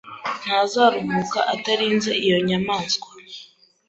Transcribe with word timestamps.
Ntazaruhuka 0.43 1.39
atarinze 1.53 2.11
iyo 2.25 2.37
nyamaswa 2.47 3.07